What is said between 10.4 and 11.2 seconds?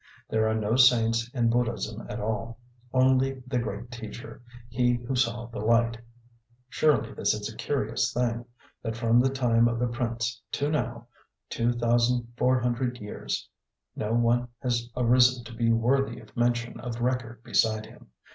to now,